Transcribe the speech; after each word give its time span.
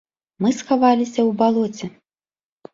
Мы 0.45 0.49
схаваліся 0.61 1.19
ў 1.27 1.31
балоце. 1.45 1.85